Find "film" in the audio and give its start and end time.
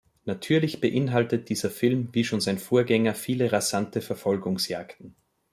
1.69-2.09